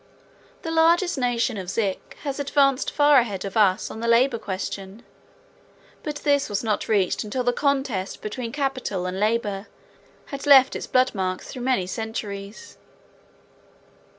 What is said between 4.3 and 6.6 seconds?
question, but this